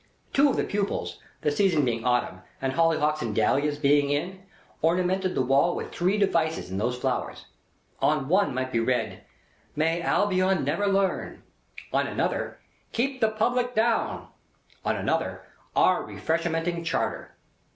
[0.33, 4.41] Two of the pupils, the season being autumn, and hollyhocks and daliahs being in,
[4.81, 7.45] ornamented the wall with three devices in those flowers.
[8.01, 9.23] On one might be read,
[9.75, 11.43] "MAY ALBION NEVER LEARN;"
[11.93, 12.57] on another,
[12.93, 14.29] "KEEP THE PUBLIC DOWN;"
[14.83, 15.43] on another,
[15.75, 17.35] "OUR REFRESHMENTING CHARTER."